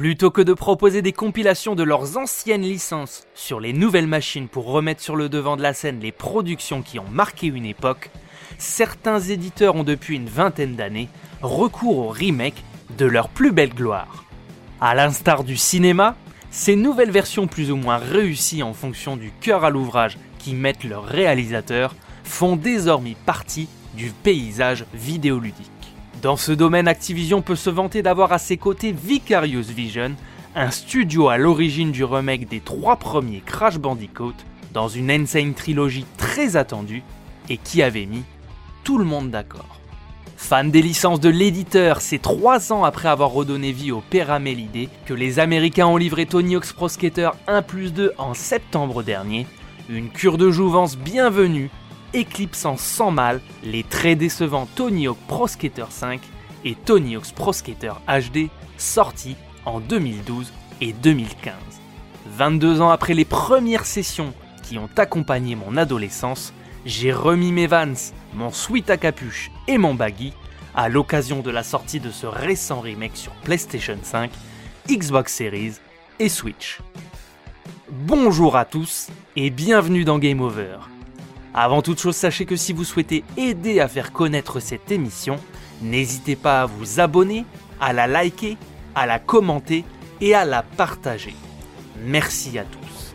[0.00, 4.64] Plutôt que de proposer des compilations de leurs anciennes licences sur les nouvelles machines pour
[4.64, 8.10] remettre sur le devant de la scène les productions qui ont marqué une époque,
[8.56, 11.10] certains éditeurs ont depuis une vingtaine d'années
[11.42, 12.64] recours au remake
[12.96, 14.24] de leur plus belle gloire.
[14.80, 16.16] À l'instar du cinéma,
[16.50, 20.84] ces nouvelles versions plus ou moins réussies en fonction du cœur à l'ouvrage qui mettent
[20.84, 21.94] leurs réalisateurs
[22.24, 25.79] font désormais partie du paysage vidéoludique.
[26.22, 30.12] Dans ce domaine, Activision peut se vanter d'avoir à ses côtés Vicarious Vision,
[30.54, 34.34] un studio à l'origine du remake des trois premiers Crash Bandicoot,
[34.74, 37.02] dans une insane trilogie très attendue
[37.48, 38.22] et qui avait mis
[38.84, 39.80] tout le monde d'accord.
[40.36, 45.14] Fan des licences de l'éditeur, c'est trois ans après avoir redonné vie au Péramélidé que
[45.14, 49.46] les Américains ont livré Tony Hawk's Pro Skater 1 plus 2 en septembre dernier,
[49.88, 51.70] une cure de jouvence bienvenue
[52.14, 56.20] éclipsant sans mal les très décevants Tony Hawk Pro Skater 5
[56.64, 61.54] et Tony Hawk's Pro Skater HD sortis en 2012 et 2015.
[62.26, 66.52] 22 ans après les premières sessions qui ont accompagné mon adolescence,
[66.86, 70.32] j'ai remis mes Vans, mon sweat à capuche et mon baggy
[70.74, 74.30] à l'occasion de la sortie de ce récent remake sur PlayStation 5,
[74.88, 75.74] Xbox Series
[76.18, 76.80] et Switch.
[77.90, 80.78] Bonjour à tous et bienvenue dans Game Over.
[81.52, 85.36] Avant toute chose, sachez que si vous souhaitez aider à faire connaître cette émission,
[85.82, 87.44] n'hésitez pas à vous abonner,
[87.80, 88.56] à la liker,
[88.94, 89.84] à la commenter
[90.20, 91.34] et à la partager.
[92.04, 93.14] Merci à tous.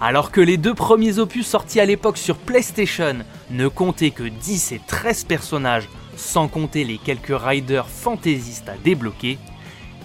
[0.00, 3.16] Alors que les deux premiers opus sortis à l'époque sur PlayStation
[3.50, 9.38] ne comptaient que 10 et 13 personnages, sans compter les quelques riders fantaisistes à débloquer,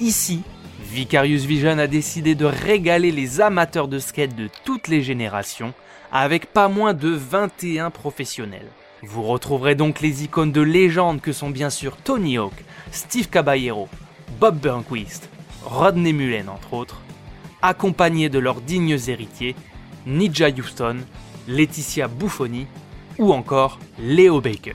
[0.00, 0.42] ici,
[0.82, 5.72] Vicarious Vision a décidé de régaler les amateurs de skate de toutes les générations
[6.10, 8.66] avec pas moins de 21 professionnels.
[9.02, 13.88] Vous retrouverez donc les icônes de légende que sont bien sûr Tony Hawk, Steve Caballero,
[14.40, 15.28] Bob Burnquist,
[15.64, 17.00] Rodney Mullen entre autres,
[17.62, 19.54] accompagnés de leurs dignes héritiers,
[20.06, 20.98] Ninja Houston,
[21.46, 22.66] Laetitia Buffoni
[23.18, 24.74] ou encore Leo Baker.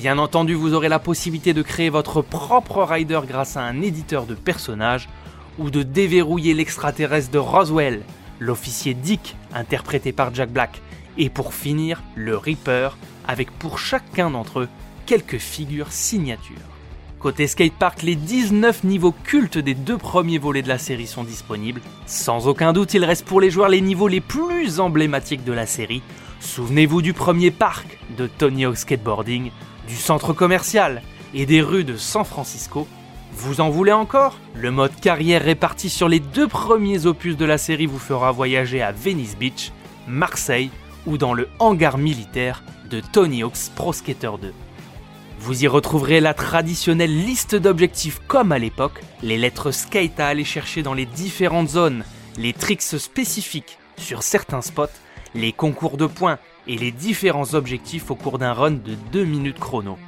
[0.00, 4.24] Bien entendu, vous aurez la possibilité de créer votre propre rider grâce à un éditeur
[4.24, 5.10] de personnages
[5.58, 8.00] ou de déverrouiller l'extraterrestre de Roswell,
[8.38, 10.80] l'officier Dick, interprété par Jack Black,
[11.18, 12.96] et pour finir, le Reaper,
[13.28, 14.68] avec pour chacun d'entre eux
[15.04, 16.56] quelques figures signatures.
[17.18, 21.82] Côté skatepark, les 19 niveaux cultes des deux premiers volets de la série sont disponibles.
[22.06, 25.66] Sans aucun doute, il reste pour les joueurs les niveaux les plus emblématiques de la
[25.66, 26.00] série.
[26.40, 29.50] Souvenez-vous du premier parc de Tony Hawk Skateboarding,
[29.90, 31.02] du centre commercial
[31.34, 32.86] et des rues de San Francisco,
[33.32, 34.38] vous en voulez encore?
[34.54, 38.82] Le mode carrière réparti sur les deux premiers opus de la série vous fera voyager
[38.82, 39.72] à Venice Beach,
[40.06, 40.70] Marseille
[41.06, 44.54] ou dans le hangar militaire de Tony Hawk's Pro Skater 2.
[45.40, 50.44] Vous y retrouverez la traditionnelle liste d'objectifs comme à l'époque, les lettres skate à aller
[50.44, 52.04] chercher dans les différentes zones,
[52.38, 54.86] les tricks spécifiques sur certains spots,
[55.34, 56.38] les concours de points
[56.70, 59.98] et les différents objectifs au cours d'un run de 2 minutes chrono.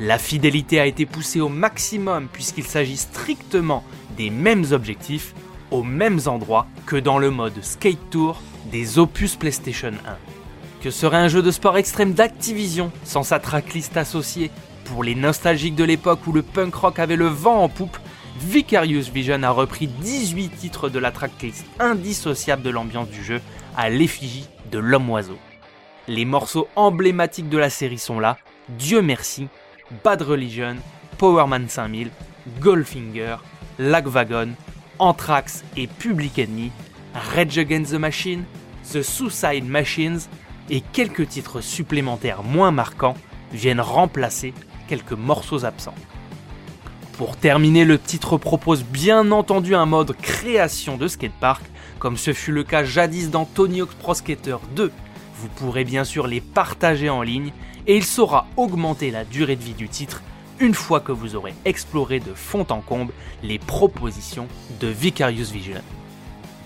[0.00, 3.84] La fidélité a été poussée au maximum puisqu'il s'agit strictement
[4.16, 5.34] des mêmes objectifs
[5.70, 10.16] aux mêmes endroits que dans le mode Skate Tour des opus PlayStation 1.
[10.82, 14.50] Que serait un jeu de sport extrême d'Activision sans sa tracklist associée?
[14.86, 17.98] Pour les nostalgiques de l'époque où le punk rock avait le vent en poupe,
[18.40, 23.40] Vicarious Vision a repris 18 titres de la tracklist indissociable de l'ambiance du jeu
[23.76, 25.38] à l'effigie de l'homme-oiseau.
[26.08, 28.38] Les morceaux emblématiques de la série sont là,
[28.68, 29.48] Dieu merci,
[30.02, 30.76] Bad Religion,
[31.18, 32.10] Powerman 5000,
[32.60, 33.36] Goldfinger,
[33.78, 34.50] Lagwagon,
[34.98, 36.72] Anthrax et Public Enemy,
[37.14, 38.44] Rage Against the Machine,
[38.92, 40.20] The Suicide Machines
[40.68, 43.16] et quelques titres supplémentaires moins marquants
[43.52, 44.54] viennent remplacer
[44.88, 45.94] quelques morceaux absents.
[47.18, 51.62] Pour terminer, le titre propose bien entendu un mode création de skatepark,
[51.98, 54.90] comme ce fut le cas jadis dans Tony Hawk's Pro Skater 2.
[55.40, 57.52] Vous pourrez bien sûr les partager en ligne
[57.86, 60.22] et il saura augmenter la durée de vie du titre
[60.58, 64.48] une fois que vous aurez exploré de fond en comble les propositions
[64.80, 65.80] de Vicarious Vision.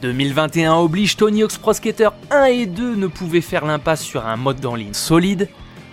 [0.00, 4.36] 2021 oblige Tony Hawk's Pro Skater 1 et 2 ne pouvaient faire l'impasse sur un
[4.36, 5.50] mode en ligne solide,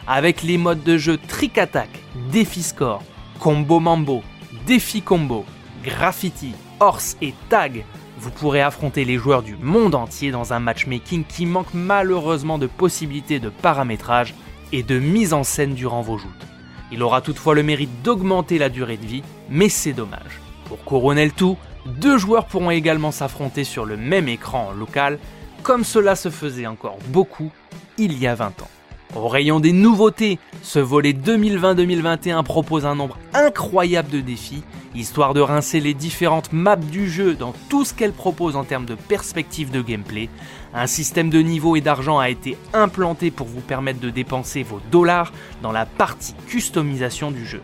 [0.07, 1.89] avec les modes de jeu Trick Attack,
[2.31, 3.03] Défi Score,
[3.39, 4.23] Combo Mambo,
[4.65, 5.43] Défi Combo,
[5.83, 7.83] Graffiti, Horse et Tag.
[8.19, 12.67] Vous pourrez affronter les joueurs du monde entier dans un matchmaking qui manque malheureusement de
[12.67, 14.35] possibilités de paramétrage
[14.73, 16.47] et de mise en scène durant vos joutes.
[16.91, 20.41] Il aura toutefois le mérite d'augmenter la durée de vie, mais c'est dommage.
[20.65, 25.17] Pour couronner le tout, deux joueurs pourront également s'affronter sur le même écran en local,
[25.63, 27.53] comme cela se faisait encore beaucoup
[27.97, 28.69] il y a 20 ans.
[29.15, 34.61] Au rayon des nouveautés, ce volet 2020-2021 propose un nombre incroyable de défis,
[34.93, 38.85] histoire de rincer les différentes maps du jeu dans tout ce qu'elle propose en termes
[38.85, 40.29] de perspective de gameplay.
[40.75, 44.79] Un système de niveau et d'argent a été implanté pour vous permettre de dépenser vos
[44.91, 45.33] dollars
[45.63, 47.61] dans la partie customisation du jeu.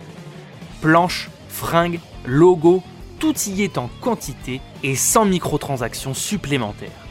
[0.82, 2.82] Planches, fringues, logos,
[3.20, 7.05] tout y est en quantité et sans microtransactions supplémentaires.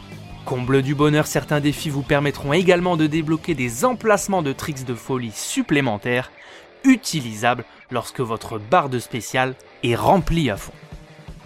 [0.44, 4.94] Comble du bonheur, certains défis vous permettront également de débloquer des emplacements de tricks de
[4.94, 6.30] folie supplémentaires,
[6.84, 10.74] utilisables lorsque votre barre de spécial est remplie à fond.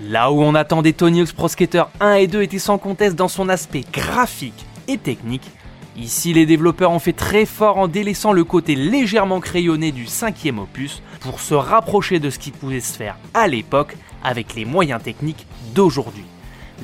[0.01, 3.29] Là où on attendait Tony Hawk's Pro Skater 1 et 2 était sans conteste dans
[3.29, 5.49] son aspect graphique et technique,
[5.97, 10.59] ici les développeurs ont fait très fort en délaissant le côté légèrement crayonné du cinquième
[10.59, 15.01] opus pour se rapprocher de ce qui pouvait se faire à l'époque avec les moyens
[15.01, 16.25] techniques d'aujourd'hui.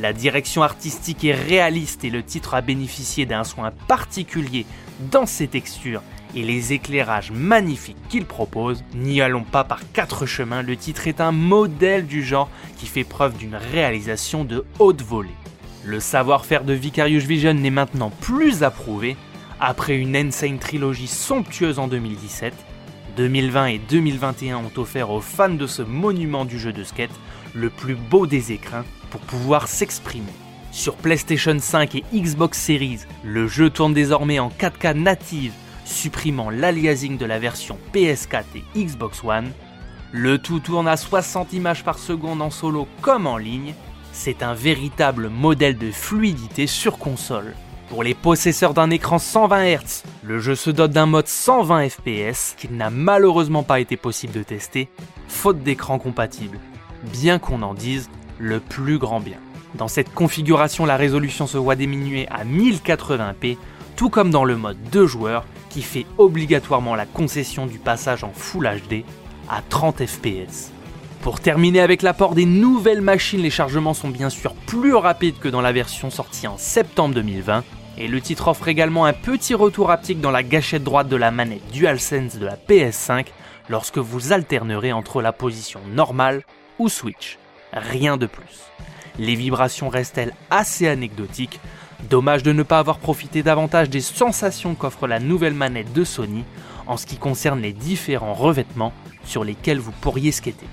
[0.01, 4.67] La direction artistique est réaliste et le titre a bénéficié d'un soin particulier
[5.13, 6.03] dans ses textures
[6.35, 8.83] et les éclairages magnifiques qu'il propose.
[8.95, 13.05] N'y allons pas par quatre chemins, le titre est un modèle du genre qui fait
[13.05, 15.29] preuve d'une réalisation de haute volée.
[15.85, 19.17] Le savoir-faire de Vicarious Vision n'est maintenant plus approuvé.
[19.61, 22.53] Après une Insane trilogie somptueuse en 2017,
[23.17, 27.15] 2020 et 2021 ont offert aux fans de ce monument du jeu de skate
[27.55, 28.85] le plus beau des écrins
[29.15, 30.33] pour pouvoir s'exprimer.
[30.73, 35.53] Sur PlayStation 5 et Xbox Series, le jeu tourne désormais en 4K native,
[35.85, 39.53] supprimant l'aliasing de la version PS4 et Xbox One.
[40.11, 43.75] Le tout tourne à 60 images par seconde en solo comme en ligne.
[44.13, 47.55] C'est un véritable modèle de fluidité sur console.
[47.91, 52.57] Pour les possesseurs d'un écran 120 Hz, le jeu se dote d'un mode 120 FPS
[52.57, 54.89] qu'il n'a malheureusement pas été possible de tester,
[55.29, 56.59] faute d'écran compatible.
[57.13, 59.39] Bien qu'on en dise, le plus grand bien.
[59.75, 63.57] Dans cette configuration, la résolution se voit diminuer à 1080p,
[63.97, 68.31] tout comme dans le mode 2 joueurs qui fait obligatoirement la concession du passage en
[68.33, 69.05] Full HD
[69.49, 70.71] à 30 fps.
[71.23, 75.49] Pour terminer avec l'apport des nouvelles machines, les chargements sont bien sûr plus rapides que
[75.49, 77.65] dans la version sortie en septembre 2020,
[77.99, 81.31] et le titre offre également un petit retour haptique dans la gâchette droite de la
[81.31, 83.27] manette DualSense de la PS5
[83.69, 86.43] lorsque vous alternerez entre la position normale
[86.79, 87.39] ou Switch
[87.75, 88.63] rien de plus.
[89.19, 91.61] Les vibrations restent-elles assez anecdotiques?
[92.09, 96.45] Dommage de ne pas avoir profité davantage des sensations qu'offre la nouvelle manette de Sony
[96.87, 98.93] en ce qui concerne les différents revêtements
[99.25, 100.67] sur lesquels vous pourriez skater.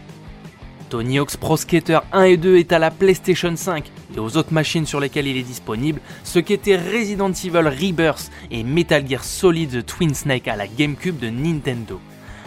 [0.89, 4.51] Tony Hawk's Pro Skater 1 et 2 est à la PlayStation 5 et aux autres
[4.51, 9.71] machines sur lesquelles il est disponible, ce qu'était Resident Evil Rebirth et Metal Gear Solid
[9.71, 12.01] The Twin Snake à la GameCube de Nintendo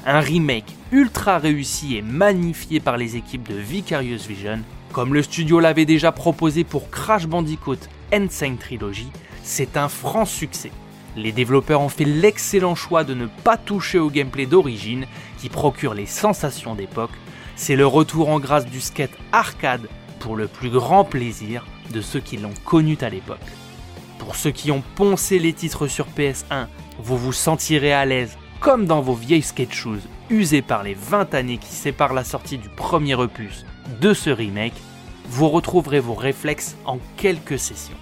[0.07, 4.61] un remake ultra réussi et magnifié par les équipes de Vicarious Vision.
[4.93, 7.79] Comme le studio l'avait déjà proposé pour Crash Bandicoot
[8.13, 9.11] Insane Trilogy,
[9.43, 10.71] c'est un franc succès.
[11.17, 15.07] Les développeurs ont fait l'excellent choix de ne pas toucher au gameplay d'origine
[15.39, 17.13] qui procure les sensations d'époque.
[17.57, 22.21] C'est le retour en grâce du skate arcade pour le plus grand plaisir de ceux
[22.21, 23.39] qui l'ont connu à l'époque.
[24.19, 26.67] Pour ceux qui ont poncé les titres sur PS1,
[26.99, 30.01] vous vous sentirez à l'aise comme dans vos vieilles skate shoes
[30.31, 33.67] usées par les 20 années qui séparent la sortie du premier opus
[34.01, 34.73] de ce remake,
[35.29, 37.99] vous retrouverez vos réflexes en quelques sessions.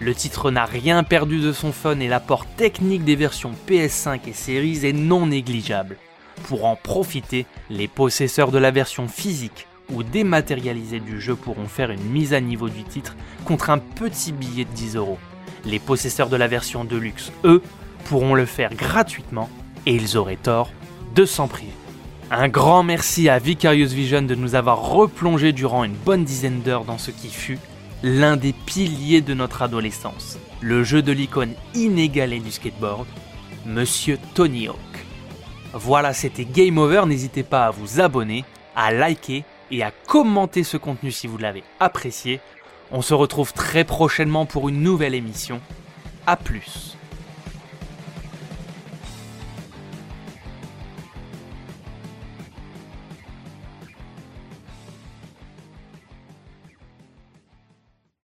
[0.00, 4.32] Le titre n'a rien perdu de son fun et l'apport technique des versions PS5 et
[4.32, 5.98] Series est non négligeable.
[6.48, 11.92] Pour en profiter, les possesseurs de la version physique ou dématérialisée du jeu pourront faire
[11.92, 15.18] une mise à niveau du titre contre un petit billet de 10 euros.
[15.64, 17.62] Les possesseurs de la version Deluxe, eux,
[18.06, 19.48] pourront le faire gratuitement
[19.86, 20.70] et ils auraient tort
[21.14, 21.72] de s'en priver.
[22.30, 26.84] Un grand merci à Vicarious Vision de nous avoir replongé durant une bonne dizaine d'heures
[26.84, 27.58] dans ce qui fut
[28.02, 33.06] l'un des piliers de notre adolescence, le jeu de l'icône inégalée du skateboard,
[33.64, 34.76] Monsieur Tony Hawk.
[35.72, 40.76] Voilà, c'était Game Over, n'hésitez pas à vous abonner, à liker et à commenter ce
[40.76, 42.40] contenu si vous l'avez apprécié.
[42.90, 45.60] On se retrouve très prochainement pour une nouvelle émission.
[46.26, 46.95] A plus